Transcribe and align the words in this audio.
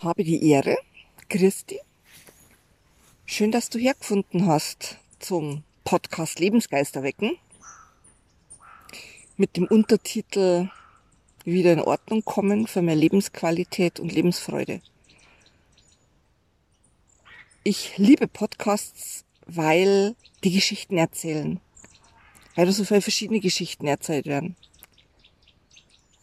Habe 0.00 0.22
die 0.22 0.48
Ehre, 0.48 0.78
Christi. 1.28 1.80
Schön, 3.26 3.50
dass 3.50 3.68
du 3.68 3.80
hergefunden 3.80 4.46
hast 4.46 4.96
zum 5.18 5.64
Podcast 5.82 6.38
Lebensgeister 6.38 7.02
wecken. 7.02 7.36
Mit 9.36 9.56
dem 9.56 9.64
Untertitel 9.64 10.70
Wieder 11.44 11.72
in 11.72 11.80
Ordnung 11.80 12.24
kommen 12.24 12.68
für 12.68 12.80
mehr 12.80 12.94
Lebensqualität 12.94 13.98
und 13.98 14.12
Lebensfreude. 14.12 14.82
Ich 17.64 17.98
liebe 17.98 18.28
Podcasts, 18.28 19.24
weil 19.46 20.14
die 20.44 20.52
Geschichten 20.52 20.96
erzählen. 20.96 21.58
Weil 22.54 22.66
da 22.66 22.72
so 22.72 22.84
viele 22.84 23.02
verschiedene 23.02 23.40
Geschichten 23.40 23.88
erzählt 23.88 24.26
werden. 24.26 24.54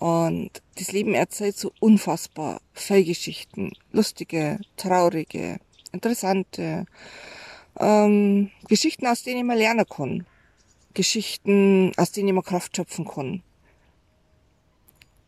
Und 0.05 0.61
das 0.75 0.91
Leben 0.91 1.15
erzählt 1.15 1.57
so 1.57 1.71
unfassbar 1.79 2.61
viele 2.73 3.05
Geschichten. 3.05 3.71
Lustige, 3.91 4.59
traurige, 4.77 5.57
interessante. 5.91 6.85
Ähm, 7.79 8.51
Geschichten, 8.67 9.07
aus 9.07 9.23
denen 9.23 9.47
man 9.47 9.57
lernen 9.57 9.87
kann. 9.89 10.27
Geschichten, 10.93 11.91
aus 11.97 12.11
denen 12.11 12.35
man 12.35 12.43
Kraft 12.43 12.75
schöpfen 12.75 13.07
kann. 13.07 13.41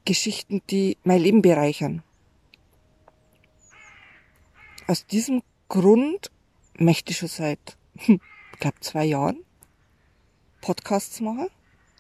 Geschichten, 0.06 0.62
die 0.70 1.00
mein 1.04 1.22
Leben 1.22 1.42
bereichern. 1.42 2.04
Aus 4.86 5.08
diesem 5.08 5.42
Grund 5.70 6.30
möchte 6.78 7.14
ich 7.14 7.18
schon 7.18 7.30
seit, 7.30 7.78
ich 7.96 8.20
glaube, 8.60 8.80
zwei 8.82 9.06
Jahren 9.06 9.44
Podcasts 10.62 11.20
machen. 11.20 11.48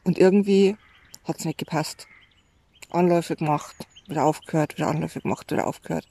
Und 0.03 0.19
irgendwie 0.19 0.77
hat's 1.23 1.43
nicht 1.43 1.57
gepasst. 1.57 2.07
Anläufe 2.89 3.35
gemacht, 3.35 3.75
wieder 4.07 4.25
aufgehört, 4.25 4.77
wieder 4.77 4.87
Anläufe 4.87 5.21
gemacht, 5.21 5.51
wieder 5.51 5.67
aufgehört. 5.67 6.07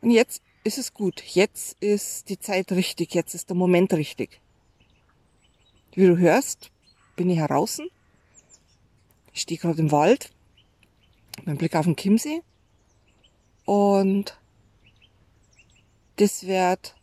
Und 0.00 0.10
jetzt 0.10 0.42
ist 0.64 0.78
es 0.78 0.94
gut. 0.94 1.22
Jetzt 1.22 1.76
ist 1.82 2.28
die 2.28 2.38
Zeit 2.38 2.72
richtig. 2.72 3.14
Jetzt 3.14 3.34
ist 3.34 3.48
der 3.48 3.56
Moment 3.56 3.92
richtig. 3.92 4.40
Wie 5.92 6.06
du 6.06 6.16
hörst, 6.16 6.70
bin 7.16 7.30
ich 7.30 7.40
draußen. 7.40 7.88
Ich 9.32 9.42
stehe 9.42 9.60
gerade 9.60 9.80
im 9.80 9.92
Wald. 9.92 10.32
Mein 11.44 11.58
Blick 11.58 11.74
auf 11.76 11.84
den 11.84 11.96
Chiemsee. 11.96 12.42
Und 13.64 14.38
das 16.16 16.46
wird 16.46 16.94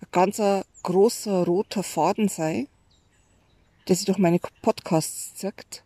ein 0.00 0.08
ganzer 0.10 0.64
großer 0.82 1.44
roter 1.44 1.82
Faden 1.82 2.28
sein, 2.28 2.68
der 3.86 3.96
sich 3.96 4.06
durch 4.06 4.18
meine 4.18 4.38
Podcasts 4.62 5.34
zirkt 5.34 5.84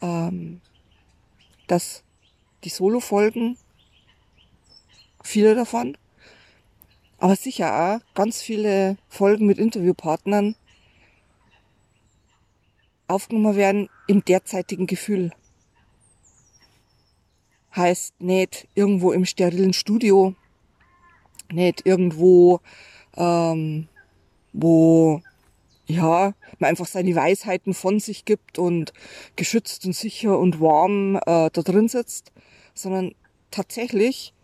ähm, 0.00 0.60
dass 1.66 2.02
die 2.64 2.68
Solo-Folgen, 2.68 3.56
viele 5.22 5.54
davon, 5.54 5.96
aber 7.18 7.36
sicher 7.36 7.74
auch 7.74 8.14
ganz 8.14 8.40
viele 8.40 8.96
Folgen 9.08 9.46
mit 9.46 9.58
Interviewpartnern 9.58 10.54
aufgenommen 13.08 13.56
werden 13.56 13.88
im 14.06 14.24
derzeitigen 14.24 14.86
Gefühl. 14.86 15.32
Heißt 17.74 18.20
nicht 18.20 18.68
irgendwo 18.74 19.12
im 19.12 19.24
sterilen 19.24 19.72
Studio, 19.72 20.34
nicht 21.50 21.86
irgendwo, 21.86 22.60
ähm, 23.16 23.88
wo 24.52 25.22
ja, 25.88 26.34
man 26.58 26.68
einfach 26.68 26.86
seine 26.86 27.14
Weisheiten 27.16 27.72
von 27.72 27.98
sich 27.98 28.26
gibt 28.26 28.58
und 28.58 28.92
geschützt 29.36 29.86
und 29.86 29.94
sicher 29.94 30.38
und 30.38 30.60
warm 30.60 31.16
äh, 31.16 31.50
da 31.50 31.62
drin 31.62 31.88
sitzt, 31.88 32.30
sondern 32.74 33.14
tatsächlich 33.50 34.34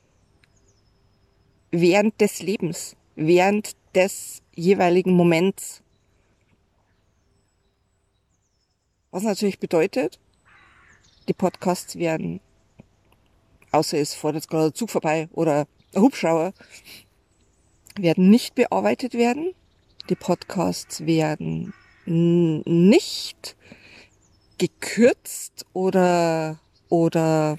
während 1.70 2.19
des 2.20 2.41
Lebens, 2.41 2.97
während 3.15 3.77
des 3.95 4.41
jeweiligen 4.55 5.12
Moments. 5.12 5.83
Was 9.10 9.22
natürlich 9.22 9.59
bedeutet, 9.59 10.19
die 11.28 11.34
Podcasts 11.34 11.97
werden, 11.97 12.41
außer 13.71 13.99
es 13.99 14.15
fährt 14.15 14.34
jetzt 14.34 14.49
gerade 14.49 14.66
ein 14.66 14.75
Zug 14.75 14.91
vorbei 14.91 15.28
oder 15.33 15.66
ein 15.94 16.03
Hubschrauber, 16.03 16.54
werden 17.97 18.31
nicht 18.31 18.54
bearbeitet 18.54 19.12
werden, 19.12 19.54
die 20.09 20.15
Podcasts 20.16 21.06
werden 21.06 21.72
nicht 22.06 23.56
gekürzt 24.59 25.66
oder, 25.72 26.60
oder 26.88 27.59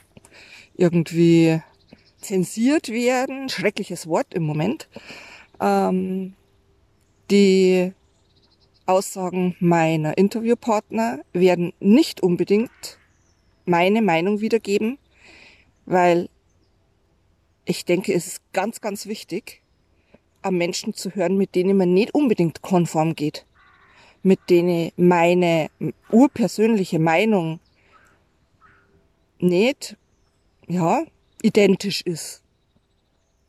irgendwie 0.75 1.61
zensiert 2.21 2.89
werden. 2.89 3.49
Schreckliches 3.49 4.07
Wort 4.07 4.33
im 4.33 4.43
Moment. 4.43 4.87
Ähm, 5.59 6.35
die 7.31 7.93
Aussagen 8.85 9.55
meiner 9.59 10.17
Interviewpartner 10.17 11.21
werden 11.33 11.73
nicht 11.79 12.21
unbedingt 12.21 12.99
meine 13.65 14.03
Meinung 14.03 14.41
wiedergeben, 14.41 14.99
weil 15.87 16.29
ich 17.65 17.85
denke, 17.85 18.13
es 18.13 18.27
ist 18.27 18.53
ganz, 18.53 18.79
ganz 18.79 19.07
wichtig, 19.07 19.63
am 20.45 20.57
Menschen 20.57 20.93
zu 20.93 21.15
hören, 21.15 21.37
mit 21.37 21.55
denen 21.55 21.75
man 21.75 21.93
nicht 21.93 22.13
unbedingt 22.13 22.61
konform 22.61 23.15
geht, 23.15 23.45
mit 24.23 24.39
denen 24.49 24.91
meine 24.95 25.69
urpersönliche 26.11 26.99
Meinung 26.99 27.59
nicht, 29.39 29.97
ja, 30.67 31.03
identisch 31.41 32.01
ist. 32.01 32.41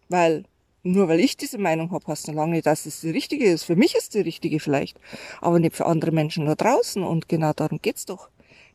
Weil 0.08 0.44
nur 0.82 1.08
weil 1.08 1.20
ich 1.20 1.36
diese 1.36 1.58
Meinung 1.58 1.90
habe, 1.90 2.06
heißt 2.06 2.28
noch 2.28 2.34
lange 2.34 2.52
nicht, 2.52 2.66
dass 2.66 2.86
es 2.86 3.00
die 3.00 3.10
richtige 3.10 3.44
ist. 3.44 3.64
Für 3.64 3.76
mich 3.76 3.94
ist 3.94 4.14
die 4.14 4.20
richtige 4.20 4.60
vielleicht, 4.60 4.98
aber 5.40 5.58
nicht 5.58 5.74
für 5.74 5.86
andere 5.86 6.12
Menschen 6.12 6.46
da 6.46 6.54
draußen. 6.54 7.02
Und 7.02 7.28
genau 7.28 7.52
darum 7.52 7.80
geht's 7.82 8.06
doch, 8.06 8.28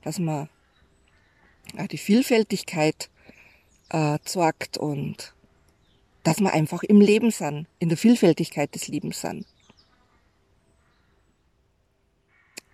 dass 0.03 0.19
man 0.19 0.49
die 1.89 1.97
Vielfältigkeit 1.97 3.09
äh, 3.89 4.19
zeigt 4.25 4.77
und 4.77 5.33
dass 6.23 6.39
wir 6.39 6.53
einfach 6.53 6.83
im 6.83 7.01
Leben 7.01 7.31
sind, 7.31 7.67
in 7.79 7.89
der 7.89 7.97
Vielfältigkeit 7.97 8.73
des 8.75 8.87
Lebens 8.87 9.21
sind. 9.21 9.45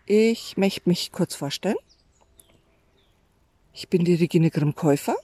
Ich 0.06 0.58
möchte 0.58 0.88
mich 0.88 1.12
kurz 1.12 1.36
vorstellen. 1.36 1.78
Ich 3.74 3.90
bin 3.90 4.06
die 4.06 4.16
Regine 4.16 4.50
Grimm-Käufer. 4.50 5.16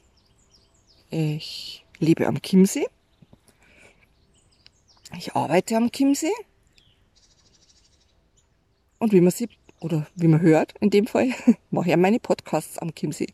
Ich 1.09 1.85
lebe 1.99 2.27
am 2.27 2.41
Chiemsee. 2.41 2.87
Ich 5.17 5.35
arbeite 5.35 5.77
am 5.77 5.91
Chiemsee. 5.91 6.33
Und 8.99 9.11
wie 9.11 9.21
man 9.21 9.31
sieht, 9.31 9.51
oder 9.79 10.07
wie 10.15 10.27
man 10.27 10.41
hört, 10.41 10.73
in 10.79 10.89
dem 10.89 11.07
Fall, 11.07 11.29
mache 11.71 11.89
ich 11.89 11.97
meine 11.97 12.19
Podcasts 12.19 12.77
am 12.77 12.93
Chiemsee. 12.93 13.27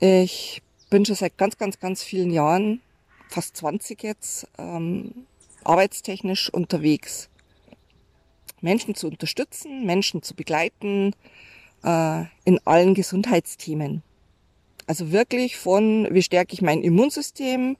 Ich 0.00 0.62
bin 0.90 1.06
schon 1.06 1.14
seit 1.14 1.38
ganz, 1.38 1.56
ganz, 1.56 1.78
ganz 1.78 2.02
vielen 2.02 2.30
Jahren, 2.30 2.82
fast 3.28 3.56
20 3.56 4.02
jetzt, 4.02 4.48
ähm, 4.58 5.26
arbeitstechnisch 5.64 6.52
unterwegs. 6.52 7.28
Menschen 8.60 8.94
zu 8.94 9.06
unterstützen, 9.06 9.86
Menschen 9.86 10.22
zu 10.22 10.34
begleiten 10.34 11.14
äh, 11.82 12.24
in 12.44 12.60
allen 12.66 12.94
Gesundheitsthemen. 12.94 14.02
Also 14.86 15.12
wirklich 15.12 15.56
von, 15.56 16.08
wie 16.10 16.22
stärke 16.22 16.52
ich 16.52 16.60
mein 16.60 16.82
Immunsystem, 16.82 17.76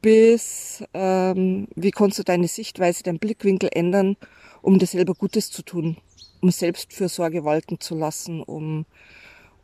bis 0.00 0.82
ähm, 0.94 1.68
wie 1.76 1.90
kannst 1.90 2.18
du 2.18 2.22
deine 2.22 2.48
Sichtweise, 2.48 3.02
deinen 3.02 3.18
Blickwinkel 3.18 3.68
ändern, 3.72 4.16
um 4.62 4.78
dir 4.78 4.86
selber 4.86 5.14
Gutes 5.14 5.50
zu 5.50 5.62
tun, 5.62 5.98
um 6.40 6.50
Selbstfürsorge 6.50 7.44
walten 7.44 7.78
zu 7.80 7.94
lassen, 7.94 8.42
um 8.42 8.86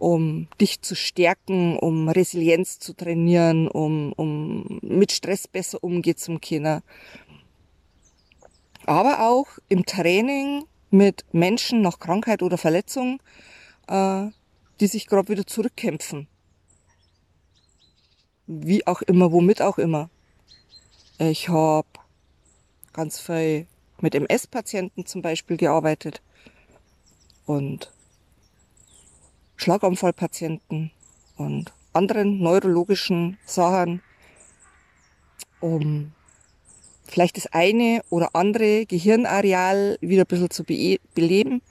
um 0.03 0.49
dich 0.61 0.83
zu 0.83 0.97
stärken, 0.97 1.79
um 1.79 2.09
Resilienz 2.09 2.81
zu 2.81 2.93
trainieren, 2.93 3.69
um, 3.69 4.13
um 4.15 4.81
mit 4.83 5.13
Stress 5.13 5.47
besser 5.47 5.79
umgehen 5.85 6.17
zu 6.17 6.41
können. 6.41 6.83
Aber 8.85 9.31
auch 9.31 9.47
im 9.69 9.87
Training 9.87 10.65
mit 10.91 11.25
Menschen 11.31 11.83
nach 11.83 12.01
Krankheit 12.01 12.43
oder 12.43 12.59
Verletzung, 12.59 13.23
äh, 13.87 14.27
die 14.81 14.89
sich 14.89 15.07
gerade 15.07 15.29
wieder 15.29 15.47
zurückkämpfen. 15.47 16.27
Wie 18.49 18.85
auch 18.89 19.03
immer, 19.03 19.31
womit 19.31 19.63
auch 19.63 19.79
immer. 19.79 20.11
Ich 21.19 21.49
habe 21.49 21.87
ganz 22.93 23.21
viel 23.21 23.69
mit 24.01 24.17
MS-Patienten 24.17 25.07
zum 25.07 25.23
Beispiel 25.23 25.57
gearbeitet 25.57 26.23
und 27.47 27.93
Schlaganfallpatienten 29.63 30.91
und 31.37 31.73
anderen 31.93 32.41
neurologischen 32.41 33.39
Sachen, 33.47 34.03
um 35.61 36.11
vielleicht 37.07 37.37
das 37.37 37.47
eine 37.47 38.03
oder 38.11 38.31
andere 38.35 38.87
Gehirnareal 38.87 39.99
wieder 40.01 40.25
ein 40.25 40.27
bisschen 40.27 40.51
zu 40.51 40.65
be 40.65 40.99
beleben. 41.15 41.63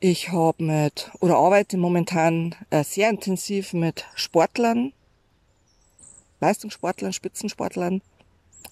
Ich 0.00 0.32
habe 0.32 0.64
mit 0.64 1.10
oder 1.20 1.36
arbeite 1.36 1.76
momentan 1.76 2.54
äh, 2.70 2.84
sehr 2.84 3.10
intensiv 3.10 3.74
mit 3.74 4.06
Sportlern, 4.14 4.94
Leistungssportlern, 6.40 7.12
Spitzensportlern, 7.12 8.00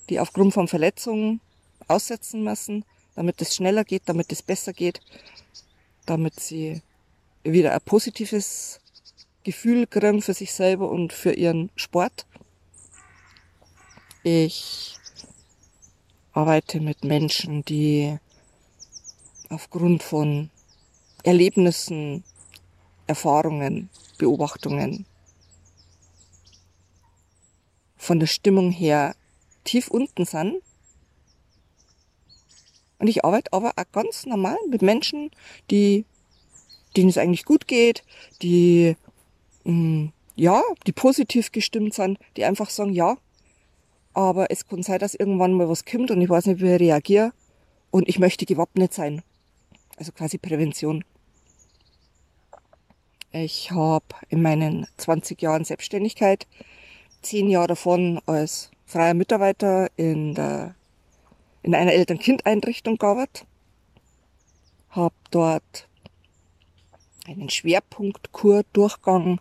die 0.09 0.21
aufgrund 0.21 0.55
von 0.55 0.69
Verletzungen 0.69 1.43
aussetzen 1.87 2.45
müssen, 2.45 2.87
damit 3.15 3.43
es 3.43 3.55
schneller 3.55 3.85
geht, 3.85 4.05
damit 4.07 4.33
es 4.33 4.41
besser 4.41 4.73
geht, 4.73 5.03
damit 6.07 6.41
sie 6.41 6.81
wieder 7.53 7.73
ein 7.73 7.81
positives 7.81 8.81
Gefühl 9.45 9.87
kriegen 9.87 10.23
für 10.23 10.35
sich 10.35 10.53
selber 10.53 10.91
und 10.91 11.13
für 11.13 11.33
ihren 11.33 11.71
Sport. 11.77 12.27
Ich 14.23 14.97
arbeite 16.33 16.81
mit 16.81 17.05
Menschen, 17.05 17.65
die 17.65 18.19
aufgrund 19.49 20.03
von 20.03 20.51
Erlebnissen, 21.23 22.25
Erfahrungen, 23.07 23.89
Beobachtungen 24.19 25.07
von 27.97 28.21
der 28.21 28.27
Stimmung 28.27 28.71
her 28.71 29.17
tief 29.65 29.89
unten 29.89 30.25
sind. 30.25 30.63
Und 32.99 33.09
ich 33.09 33.25
arbeite 33.25 33.53
aber 33.53 33.73
auch 33.77 33.93
ganz 33.93 34.27
normal 34.27 34.57
mit 34.69 34.83
Menschen, 34.83 35.31
die, 35.71 36.05
denen 36.97 37.09
es 37.11 37.19
eigentlich 37.19 37.45
gut 37.45 37.67
geht, 37.67 38.03
die, 38.43 38.97
mh, 39.65 39.73
mm, 39.73 40.13
ja, 40.37 40.63
die 40.87 40.93
positiv 40.93 41.51
gestimmt 41.53 41.95
sind, 41.95 42.19
die 42.37 42.45
einfach 42.45 42.71
sagen, 42.71 42.93
ja, 42.93 43.17
aber 44.13 44.51
es 44.51 44.67
kann 44.67 44.83
sein, 44.83 44.99
dass 44.99 45.15
irgendwann 45.15 45.55
mal 45.55 45.69
was 45.69 45.85
kommt 45.85 46.11
und 46.11 46.21
ich 46.21 46.29
weiß 46.29 46.47
nicht, 46.47 46.61
wie 46.61 46.73
ich 46.73 46.81
reagiere 46.81 47.33
und 47.91 48.09
ich 48.09 48.19
möchte 48.19 48.47
gewappnet 48.47 48.93
sein. 48.93 49.23
Also 49.97 50.13
quasi 50.13 50.39
Prävention. 50.39 51.05
Ich 53.33 53.71
habe 53.71 54.07
in 54.29 54.43
meinen 54.43 54.87
20 54.97 55.41
Jahren 55.43 55.65
Selbstständigkeit 55.65 56.47
zehn 57.23 57.51
Jahre 57.51 57.69
davon 57.69 58.21
als 58.27 58.71
freier 58.87 59.15
Mitarbeiter 59.15 59.91
in, 59.97 60.35
der, 60.35 60.75
in 61.63 61.75
einer 61.75 61.93
Eltern-Kind-Einrichtung 61.93 62.97
gearbeitet. 62.97 63.45
Habe 64.91 65.15
dort 65.31 65.86
einen 67.27 67.51
Schwerpunkt-Kur-Durchgang 67.51 69.41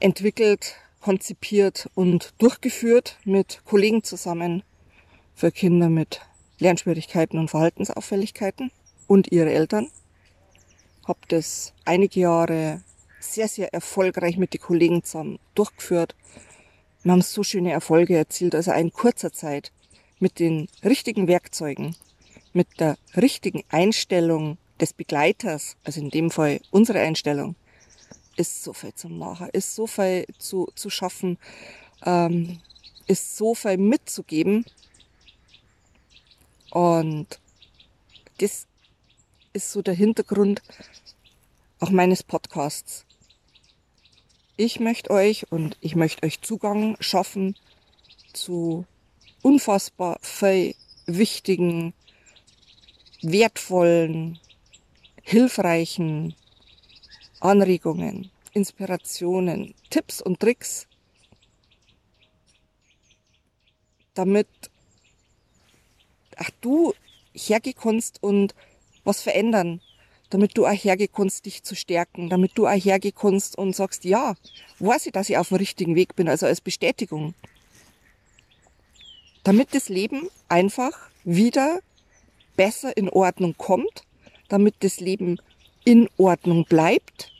entwickelt, 0.00 0.76
konzipiert 1.00 1.88
und 1.94 2.34
durchgeführt 2.38 3.18
mit 3.24 3.62
Kollegen 3.64 4.02
zusammen 4.02 4.62
für 5.34 5.52
Kinder 5.52 5.88
mit 5.88 6.20
Lernschwierigkeiten 6.58 7.38
und 7.38 7.48
Verhaltensauffälligkeiten 7.50 8.72
und 9.06 9.30
ihre 9.30 9.50
Eltern. 9.50 9.88
Habe 11.06 11.20
das 11.28 11.72
einige 11.84 12.20
Jahre 12.20 12.82
sehr, 13.20 13.48
sehr 13.48 13.72
erfolgreich 13.72 14.36
mit 14.36 14.52
den 14.52 14.60
Kollegen 14.60 15.04
zusammen 15.04 15.38
durchgeführt. 15.54 16.16
Wir 17.02 17.12
haben 17.12 17.22
so 17.22 17.44
schöne 17.44 17.70
Erfolge 17.70 18.16
erzielt, 18.16 18.54
also 18.54 18.72
in 18.72 18.92
kurzer 18.92 19.32
Zeit 19.32 19.72
mit 20.18 20.40
den 20.40 20.68
richtigen 20.84 21.28
Werkzeugen, 21.28 21.94
mit 22.52 22.80
der 22.80 22.96
richtigen 23.16 23.62
Einstellung 23.68 24.58
des 24.80 24.92
Begleiters, 24.92 25.76
also 25.84 26.00
in 26.00 26.10
dem 26.10 26.30
Fall 26.30 26.60
unsere 26.70 27.00
Einstellung, 27.00 27.56
ist 28.36 28.62
so 28.62 28.72
viel 28.72 28.94
zu 28.94 29.08
machen, 29.08 29.48
ist 29.52 29.74
so 29.74 29.86
viel 29.86 30.26
zu, 30.38 30.70
zu 30.74 30.90
schaffen, 30.90 31.38
ähm, 32.04 32.60
ist 33.06 33.36
so 33.36 33.54
viel 33.54 33.76
mitzugeben. 33.76 34.64
Und 36.70 37.40
das 38.38 38.66
ist 39.52 39.72
so 39.72 39.82
der 39.82 39.94
Hintergrund 39.94 40.62
auch 41.80 41.90
meines 41.90 42.22
Podcasts. 42.22 43.04
Ich 44.56 44.80
möchte 44.80 45.10
euch 45.10 45.50
und 45.50 45.76
ich 45.80 45.96
möchte 45.96 46.24
euch 46.26 46.40
Zugang 46.40 46.96
schaffen 47.00 47.56
zu 48.32 48.84
unfassbar 49.42 50.18
viel 50.20 50.74
wichtigen, 51.06 51.94
wertvollen, 53.22 54.38
hilfreichen 55.28 56.34
Anregungen, 57.38 58.30
Inspirationen, 58.54 59.74
Tipps 59.90 60.22
und 60.22 60.40
Tricks, 60.40 60.86
damit 64.14 64.48
ach, 66.34 66.48
du 66.62 66.94
hergekommst 67.34 68.22
und 68.22 68.54
was 69.04 69.20
verändern, 69.20 69.82
damit 70.30 70.56
du 70.56 70.64
auch 70.66 70.72
hergekommst, 70.72 71.44
dich 71.44 71.62
zu 71.62 71.76
stärken, 71.76 72.30
damit 72.30 72.52
du 72.56 72.66
auch 72.66 72.72
hergekommst 72.72 73.58
und 73.58 73.76
sagst, 73.76 74.06
ja, 74.06 74.34
weiß 74.78 75.04
ich, 75.04 75.12
dass 75.12 75.28
ich 75.28 75.36
auf 75.36 75.48
dem 75.48 75.58
richtigen 75.58 75.94
Weg 75.94 76.16
bin, 76.16 76.30
also 76.30 76.46
als 76.46 76.62
Bestätigung. 76.62 77.34
Damit 79.44 79.74
das 79.74 79.90
Leben 79.90 80.30
einfach 80.48 81.10
wieder 81.24 81.80
besser 82.56 82.96
in 82.96 83.10
Ordnung 83.10 83.54
kommt, 83.58 84.07
damit 84.48 84.76
das 84.80 85.00
Leben 85.00 85.38
in 85.84 86.08
Ordnung 86.16 86.64
bleibt 86.64 87.32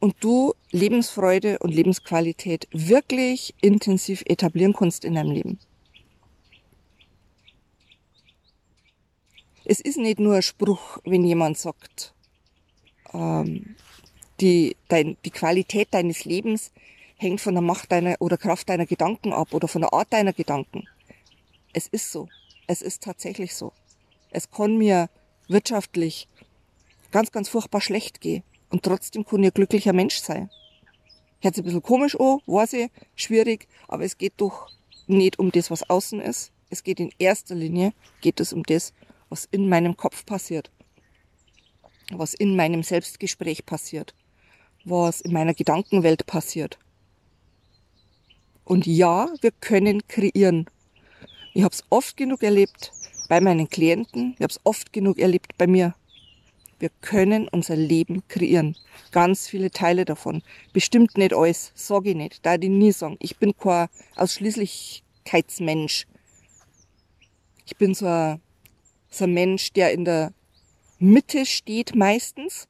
und 0.00 0.14
du 0.20 0.54
Lebensfreude 0.70 1.58
und 1.58 1.74
Lebensqualität 1.74 2.68
wirklich 2.72 3.54
intensiv 3.60 4.22
etablieren 4.26 4.72
kannst 4.72 5.04
in 5.04 5.14
deinem 5.14 5.32
Leben. 5.32 5.58
es 9.64 9.80
ist 9.80 9.98
nicht 9.98 10.18
nur 10.18 10.36
ein 10.36 10.42
Spruch, 10.42 10.98
wenn 11.04 11.24
jemand 11.24 11.58
sagt, 11.58 12.14
ähm, 13.12 13.76
die, 14.40 14.76
dein, 14.88 15.16
die 15.24 15.30
Qualität 15.30 15.88
deines 15.92 16.24
Lebens 16.24 16.72
hängt 17.16 17.40
von 17.40 17.54
der 17.54 17.62
Macht 17.62 17.92
deiner 17.92 18.16
oder 18.20 18.36
Kraft 18.36 18.68
deiner 18.68 18.86
Gedanken 18.86 19.32
ab 19.32 19.54
oder 19.54 19.68
von 19.68 19.82
der 19.82 19.92
Art 19.92 20.12
deiner 20.12 20.32
Gedanken. 20.32 20.88
Es 21.72 21.86
ist 21.86 22.10
so. 22.10 22.28
Es 22.66 22.82
ist 22.82 23.02
tatsächlich 23.02 23.54
so. 23.54 23.72
Es 24.34 24.50
kann 24.50 24.78
mir 24.78 25.10
wirtschaftlich 25.48 26.26
ganz, 27.10 27.30
ganz 27.32 27.50
furchtbar 27.50 27.82
schlecht 27.82 28.22
gehen 28.22 28.42
und 28.70 28.82
trotzdem 28.82 29.26
kann 29.26 29.42
ich 29.42 29.50
ein 29.50 29.54
glücklicher 29.54 29.92
Mensch 29.92 30.16
sein. 30.16 30.50
Hört 31.40 31.54
sich 31.54 31.62
ein 31.62 31.66
bisschen 31.66 31.82
komisch 31.82 32.18
an, 32.18 32.38
weiß 32.46 32.72
ich, 32.74 32.90
schwierig, 33.14 33.68
aber 33.88 34.04
es 34.04 34.16
geht 34.16 34.34
doch 34.38 34.68
nicht 35.06 35.38
um 35.38 35.52
das, 35.52 35.70
was 35.70 35.88
außen 35.88 36.20
ist. 36.20 36.50
Es 36.70 36.82
geht 36.82 36.98
in 36.98 37.12
erster 37.18 37.54
Linie, 37.54 37.92
geht 38.22 38.40
es 38.40 38.54
um 38.54 38.62
das, 38.62 38.94
was 39.28 39.46
in 39.50 39.68
meinem 39.68 39.98
Kopf 39.98 40.24
passiert, 40.24 40.70
was 42.10 42.32
in 42.32 42.56
meinem 42.56 42.82
Selbstgespräch 42.82 43.66
passiert, 43.66 44.14
was 44.84 45.20
in 45.20 45.34
meiner 45.34 45.52
Gedankenwelt 45.52 46.24
passiert. 46.24 46.78
Und 48.64 48.86
ja, 48.86 49.28
wir 49.42 49.50
können 49.50 50.06
kreieren. 50.08 50.70
Ich 51.52 51.64
habe 51.64 51.74
es 51.74 51.84
oft 51.90 52.16
genug 52.16 52.42
erlebt 52.42 52.92
bei 53.32 53.40
meinen 53.40 53.70
Klienten, 53.70 54.34
ich 54.34 54.42
habe 54.42 54.50
es 54.50 54.60
oft 54.62 54.92
genug 54.92 55.18
erlebt 55.18 55.56
bei 55.56 55.66
mir. 55.66 55.94
Wir 56.78 56.90
können 57.00 57.48
unser 57.48 57.76
Leben 57.76 58.22
kreieren. 58.28 58.76
Ganz 59.10 59.48
viele 59.48 59.70
Teile 59.70 60.04
davon. 60.04 60.42
Bestimmt 60.74 61.16
nicht 61.16 61.32
alles, 61.32 61.72
sage 61.74 62.10
ich 62.10 62.16
nicht. 62.16 62.44
Da 62.44 62.56
ich 62.56 62.68
nie 62.68 62.92
sagen. 62.92 63.16
Ich 63.20 63.38
bin 63.38 63.56
kein 63.56 63.88
Ausschließlichkeitsmensch. 64.16 66.06
Ich 67.64 67.74
bin 67.78 67.94
so 67.94 68.04
ein 68.04 68.42
so 69.08 69.24
ein 69.24 69.32
Mensch, 69.32 69.72
der 69.72 69.92
in 69.92 70.04
der 70.04 70.34
Mitte 70.98 71.46
steht 71.46 71.94
meistens. 71.94 72.68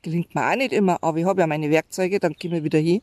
Gelingt 0.00 0.34
mir 0.34 0.50
auch 0.50 0.56
nicht 0.56 0.72
immer, 0.72 1.02
aber 1.02 1.18
ich 1.18 1.26
habe 1.26 1.42
ja 1.42 1.46
meine 1.46 1.68
Werkzeuge, 1.68 2.18
dann 2.18 2.32
gehen 2.32 2.52
wir 2.52 2.64
wieder 2.64 2.78
hin. 2.78 3.02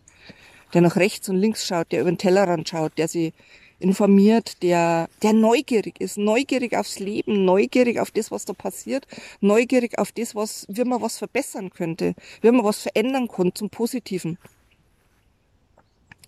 Der 0.73 0.81
nach 0.81 0.95
rechts 0.95 1.29
und 1.29 1.35
links 1.35 1.67
schaut, 1.67 1.91
der 1.91 2.01
über 2.01 2.11
den 2.11 2.17
Tellerrand 2.17 2.67
schaut, 2.67 2.97
der 2.97 3.07
sich 3.07 3.31
informiert, 3.79 4.61
der, 4.63 5.09
der 5.21 5.33
neugierig 5.33 5.99
ist, 5.99 6.17
neugierig 6.17 6.75
aufs 6.75 6.99
Leben, 6.99 7.45
neugierig 7.45 7.99
auf 7.99 8.11
das, 8.11 8.31
was 8.31 8.45
da 8.45 8.53
passiert, 8.53 9.05
neugierig 9.41 9.97
auf 9.97 10.11
das, 10.11 10.35
was, 10.35 10.65
wie 10.69 10.83
man 10.83 11.01
was 11.01 11.17
verbessern 11.17 11.69
könnte, 11.69 12.15
wie 12.41 12.51
man 12.51 12.63
was 12.63 12.81
verändern 12.81 13.27
kann 13.27 13.53
zum 13.53 13.69
Positiven. 13.69 14.37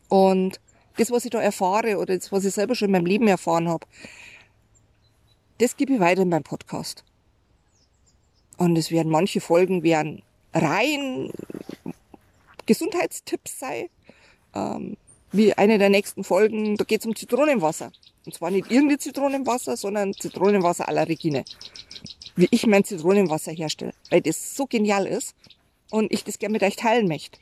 Und 0.10 0.60
das, 0.98 1.12
was 1.12 1.26
ich 1.26 1.32
da 1.32 1.40
erfahre 1.40 1.98
oder 1.98 2.18
das, 2.18 2.32
was 2.32 2.46
ich 2.46 2.54
selber 2.54 2.76
schon 2.76 2.88
in 2.88 2.94
meinem 2.94 3.06
Leben 3.06 3.28
erfahren 3.28 3.70
habe, 3.70 3.86
das 5.60 5.78
gebe 5.78 5.94
ich 5.94 6.00
weiter 6.00 6.22
in 6.22 6.30
meinem 6.30 6.44
Podcast. 6.44 7.04
Und 8.58 8.78
es 8.78 8.92
werden 8.92 9.12
manche 9.12 9.42
Folgen 9.42 9.84
werden 9.84 10.24
rein 10.54 11.32
Gesundheitstipps 12.66 13.60
sein. 13.60 13.90
Ähm, 14.54 14.98
wie 15.32 15.54
eine 15.54 15.78
der 15.78 15.90
nächsten 15.90 16.24
Folgen, 16.24 16.78
da 16.78 16.84
geht 16.84 17.02
es 17.02 17.06
um 17.06 17.16
Zitronenwasser. 17.16 17.92
Und 18.26 18.34
zwar 18.34 18.52
nicht 18.52 18.72
irgendein 18.72 19.00
Zitronenwasser, 19.00 19.78
sondern 19.78 20.14
Zitronenwasser 20.14 20.88
à 20.88 20.94
la 20.94 21.04
Regine. 21.04 21.46
Wie 22.36 22.48
ich 22.52 22.68
mein 22.68 22.84
Zitronenwasser 22.84 23.52
herstelle. 23.52 23.94
Weil 24.10 24.22
das 24.22 24.56
so 24.56 24.66
genial 24.66 25.06
ist 25.06 25.36
und 25.90 26.12
ich 26.12 26.24
das 26.24 26.40
gerne 26.40 26.54
mit 26.54 26.64
euch 26.64 26.76
teilen 26.76 27.08
möchte. 27.08 27.40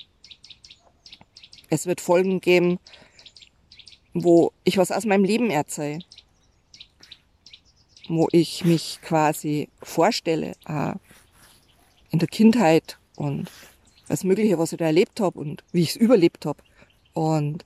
Es 1.70 1.86
wird 1.86 2.02
Folgen 2.02 2.42
geben, 2.42 2.80
wo 4.14 4.52
ich 4.64 4.78
was 4.78 4.92
aus 4.92 5.06
meinem 5.06 5.24
Leben 5.24 5.50
erzähle 5.50 6.04
wo 8.10 8.28
ich 8.32 8.64
mich 8.66 9.00
quasi 9.02 9.70
vorstelle, 9.82 10.54
äh, 10.68 10.94
in 12.12 12.20
der 12.20 12.28
Kindheit 12.28 12.98
und 13.16 13.50
das 14.08 14.24
Mögliche, 14.24 14.58
was 14.58 14.72
ich 14.72 14.78
da 14.78 14.86
erlebt 14.86 15.20
habe 15.20 15.40
und 15.40 15.64
wie 15.72 15.82
ich 15.82 15.92
es 15.92 15.96
überlebt 15.96 16.46
habe 16.46 16.62
und 17.14 17.66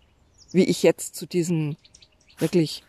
wie 0.51 0.63
ich 0.63 0.83
jetzt 0.83 1.15
zu 1.15 1.25
diesem 1.25 1.75
wirklich 2.37 2.83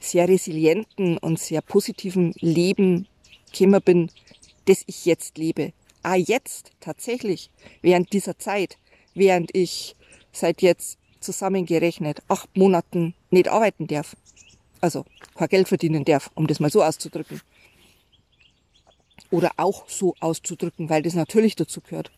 sehr 0.00 0.28
resilienten 0.28 1.18
und 1.18 1.38
sehr 1.38 1.62
positiven 1.62 2.32
Leben 2.38 3.06
gekommen 3.52 3.82
bin, 3.82 4.10
das 4.66 4.82
ich 4.86 5.04
jetzt 5.06 5.38
lebe. 5.38 5.72
Ah, 6.02 6.14
jetzt 6.14 6.72
tatsächlich, 6.80 7.50
während 7.82 8.12
dieser 8.12 8.38
Zeit, 8.38 8.78
während 9.14 9.54
ich 9.54 9.96
seit 10.32 10.62
jetzt 10.62 10.98
zusammengerechnet 11.20 12.22
acht 12.28 12.56
Monaten 12.56 13.14
nicht 13.30 13.48
arbeiten 13.48 13.86
darf. 13.86 14.16
Also 14.80 15.04
kein 15.34 15.48
Geld 15.48 15.68
verdienen 15.68 16.04
darf, 16.04 16.30
um 16.34 16.46
das 16.46 16.60
mal 16.60 16.70
so 16.70 16.82
auszudrücken. 16.82 17.40
Oder 19.30 19.52
auch 19.56 19.88
so 19.88 20.14
auszudrücken, 20.20 20.88
weil 20.88 21.02
das 21.02 21.14
natürlich 21.14 21.56
dazu 21.56 21.80
gehört. 21.80 22.12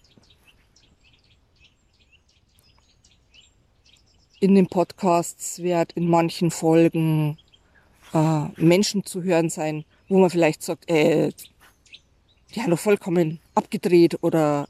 In 4.40 4.54
den 4.54 4.68
Podcasts 4.68 5.61
wird 5.64 5.92
in 5.95 6.09
manchen 6.09 6.52
Folgen 6.52 7.38
äh, 8.14 8.45
Menschen 8.57 9.04
zu 9.04 9.25
hören 9.25 9.50
sein, 9.50 9.85
wo 10.09 10.18
man 10.18 10.30
vielleicht 10.30 10.62
sagt, 10.62 10.88
äh, 10.88 11.33
die 12.54 12.62
haben 12.62 12.71
doch 12.71 12.78
vollkommen 12.78 13.40
abgedreht 13.57 14.23
oder 14.23 14.68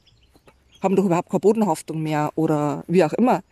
haben 0.82 0.96
doch 0.96 1.04
überhaupt 1.04 1.28
keine 1.28 1.40
Bodenhaftung 1.40 2.02
mehr 2.02 2.32
oder 2.34 2.82
wie 2.86 3.04
auch 3.04 3.12
immer. 3.12 3.42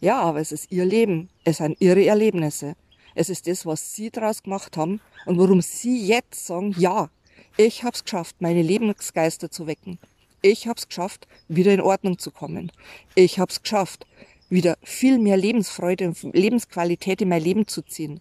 Ja, 0.00 0.20
aber 0.20 0.40
es 0.40 0.50
ist 0.50 0.72
ihr 0.72 0.84
Leben. 0.84 1.28
Es 1.44 1.58
sind 1.58 1.80
ihre 1.80 2.04
Erlebnisse. 2.04 2.74
Es 3.14 3.28
ist 3.28 3.46
das, 3.46 3.64
was 3.64 3.94
sie 3.94 4.10
daraus 4.10 4.42
gemacht 4.42 4.76
haben 4.76 5.00
und 5.24 5.38
warum 5.38 5.60
sie 5.60 6.04
jetzt 6.04 6.46
sagen, 6.46 6.74
ja, 6.78 7.10
ich 7.56 7.84
habe 7.84 7.94
es 7.94 8.02
geschafft, 8.02 8.36
meine 8.40 8.62
Lebensgeister 8.62 9.52
zu 9.52 9.68
wecken. 9.68 9.98
Ich 10.42 10.66
habe 10.66 10.78
es 10.78 10.88
geschafft, 10.88 11.28
wieder 11.46 11.72
in 11.72 11.80
Ordnung 11.80 12.18
zu 12.18 12.32
kommen. 12.32 12.72
Ich 13.14 13.38
habe 13.38 13.50
es 13.50 13.62
geschafft, 13.62 14.06
wieder 14.50 14.76
viel 14.82 15.18
mehr 15.18 15.36
Lebensfreude 15.36 16.08
und 16.08 16.22
Lebensqualität 16.34 17.22
in 17.22 17.28
mein 17.28 17.42
Leben 17.42 17.66
zu 17.66 17.82
ziehen. 17.82 18.20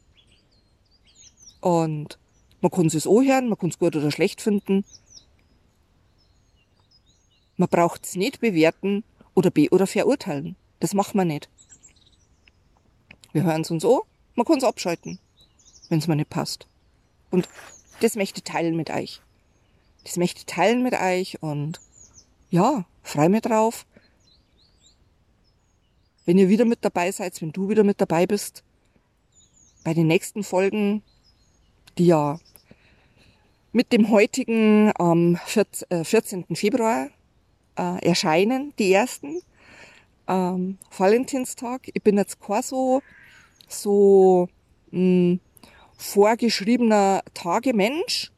Und 1.59 2.17
man 2.61 2.71
kann 2.71 2.85
es 2.85 3.05
hören, 3.05 3.49
man 3.49 3.57
kann 3.57 3.69
es 3.69 3.79
gut 3.79 3.95
oder 3.95 4.11
schlecht 4.11 4.41
finden. 4.41 4.85
Man 7.57 7.67
braucht 7.67 8.05
es 8.05 8.15
nicht 8.15 8.39
bewerten 8.39 9.03
oder 9.33 9.51
be- 9.51 9.69
oder 9.71 9.87
verurteilen. 9.87 10.55
Das 10.79 10.93
macht 10.93 11.15
man 11.15 11.27
nicht. 11.27 11.49
Wir 13.33 13.43
hören 13.43 13.61
es 13.61 13.71
uns 13.71 13.83
an, 13.83 13.99
man 14.35 14.45
kann 14.45 14.57
es 14.57 14.63
abschalten, 14.63 15.19
wenn 15.89 15.99
es 15.99 16.07
mir 16.07 16.15
nicht 16.15 16.29
passt. 16.29 16.67
Und 17.31 17.49
das 18.01 18.15
möchte 18.15 18.39
ich 18.39 18.43
teilen 18.43 18.75
mit 18.75 18.89
euch. 18.89 19.21
Das 20.03 20.17
möchte 20.17 20.39
ich 20.39 20.45
teilen 20.45 20.83
mit 20.83 20.93
euch 20.93 21.41
und 21.43 21.79
ja, 22.49 22.85
freu 23.03 23.29
mich 23.29 23.41
drauf. 23.41 23.85
Wenn 26.29 26.37
ihr 26.37 26.47
wieder 26.47 26.65
mit 26.65 26.85
dabei 26.85 27.11
seid, 27.11 27.41
wenn 27.41 27.51
du 27.51 27.69
wieder 27.69 27.83
mit 27.83 27.99
dabei 27.99 28.27
bist, 28.27 28.63
bei 29.83 29.95
den 29.95 30.05
nächsten 30.05 30.43
Folgen, 30.43 31.01
die 31.97 32.05
ja 32.05 32.39
mit 33.71 33.91
dem 33.91 34.11
heutigen 34.11 34.91
am 34.99 35.39
14. 35.47 36.45
Februar 36.53 37.09
äh, 37.79 38.05
erscheinen, 38.05 38.75
die 38.77 38.93
ersten, 38.93 39.41
ähm, 40.27 40.77
Valentinstag. 40.95 41.89
Ich 41.91 42.03
bin 42.03 42.19
jetzt 42.19 42.39
kein 42.39 42.61
so 42.61 43.01
so 43.67 44.49
mh, 44.91 44.99
hm, 44.99 45.39
vorgeschriebener 45.97 47.23
Tagemensch. 47.33 48.31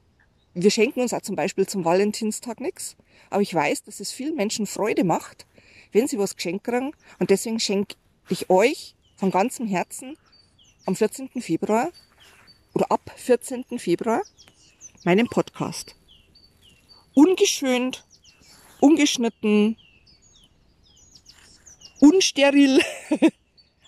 Wir 0.53 0.71
schenken 0.71 1.01
uns 1.01 1.13
auch 1.13 1.23
zum 1.23 1.35
Beispiel 1.35 1.67
zum 1.67 1.83
Valentinstag 1.83 2.61
nichts. 2.61 2.95
Aber 3.29 3.41
ich 3.41 3.53
weiß, 3.53 3.83
dass 3.83 3.99
es 3.99 4.13
vielen 4.13 4.35
Menschen 4.35 4.65
Freude 4.65 5.03
macht, 5.03 5.45
wenn 5.91 6.07
sie 6.07 6.17
was 6.17 6.35
geschenkt 6.35 6.63
kriegen. 6.63 6.93
Und 7.19 7.29
deswegen 7.29 7.59
schenke 7.59 7.95
ich 8.29 8.49
euch 8.49 8.95
von 9.15 9.31
ganzem 9.31 9.67
Herzen 9.67 10.17
am 10.85 10.95
14. 10.95 11.29
Februar 11.41 11.91
oder 12.73 12.91
ab 12.91 13.11
14. 13.15 13.65
Februar 13.77 14.21
meinen 15.03 15.27
Podcast. 15.27 15.95
Ungeschönt, 17.13 18.05
ungeschnitten, 18.79 19.77
unsteril 21.99 22.81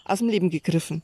aus 0.06 0.20
dem 0.20 0.30
Leben 0.30 0.50
gegriffen. 0.50 1.02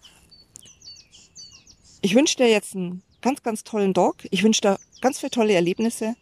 Ich 2.02 2.16
wünsche 2.16 2.38
dir 2.38 2.50
jetzt 2.50 2.76
einen 2.76 3.04
ganz, 3.22 3.44
ganz 3.44 3.64
tollen 3.64 3.94
Tag. 3.94 4.28
Ich 4.32 4.44
wünsche 4.44 4.62
dir 4.62 4.80
ganz 5.02 5.20
viele 5.20 5.32
tolle 5.32 5.54
Erlebnisse. 5.54 6.16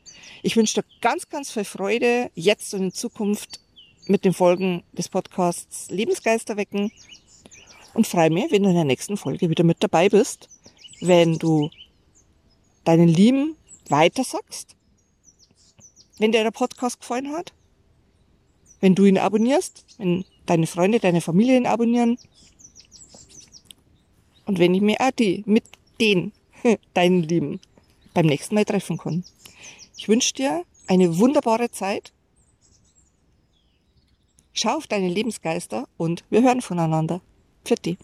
Ich 0.43 0.55
wünsche 0.55 0.81
dir 0.81 0.87
ganz, 1.01 1.29
ganz 1.29 1.51
viel 1.51 1.65
Freude 1.65 2.31
jetzt 2.35 2.73
und 2.73 2.83
in 2.83 2.91
Zukunft 2.91 3.59
mit 4.09 4.25
den 4.25 4.33
Folgen 4.33 4.83
des 4.93 5.09
Podcasts 5.09 5.89
Lebensgeister 5.89 6.57
wecken. 6.57 6.91
Und 7.93 8.07
freue 8.07 8.29
mich, 8.29 8.51
wenn 8.51 8.63
du 8.63 8.69
in 8.69 8.75
der 8.75 8.83
nächsten 8.83 9.17
Folge 9.17 9.49
wieder 9.49 9.63
mit 9.63 9.81
dabei 9.81 10.09
bist, 10.09 10.49
wenn 11.01 11.37
du 11.37 11.69
deinen 12.83 13.07
Lieben 13.07 13.55
weiter 13.89 14.23
sagst, 14.23 14.75
wenn 16.19 16.31
dir 16.31 16.43
der 16.43 16.51
Podcast 16.51 16.99
gefallen 16.99 17.31
hat, 17.31 17.53
wenn 18.79 18.95
du 18.95 19.05
ihn 19.05 19.17
abonnierst, 19.17 19.85
wenn 19.97 20.25
deine 20.45 20.67
Freunde, 20.67 20.99
deine 20.99 21.21
Familie 21.21 21.57
ihn 21.57 21.65
abonnieren 21.65 22.17
und 24.45 24.59
wenn 24.59 24.73
ich 24.73 24.81
mir 24.81 24.97
auch 24.99 25.11
die, 25.11 25.43
mit 25.45 25.63
den, 25.99 26.31
deinen 26.93 27.23
Lieben, 27.23 27.59
beim 28.13 28.25
nächsten 28.25 28.55
Mal 28.55 28.65
treffen 28.65 28.97
kann. 28.97 29.23
Ich 29.97 30.07
wünsche 30.07 30.33
dir 30.33 30.63
eine 30.87 31.19
wunderbare 31.19 31.69
Zeit. 31.69 32.13
Schau 34.59 34.77
auf 34.77 34.87
deine 34.87 35.07
Lebensgeister 35.07 35.87
und 35.97 36.23
wir 36.31 36.41
hören 36.41 36.61
voneinander. 36.61 37.21
Für 37.63 37.75
dich. 37.75 37.99